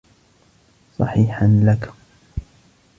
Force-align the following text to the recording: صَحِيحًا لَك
صَحِيحًا 0.99 1.59
لَك 1.63 1.93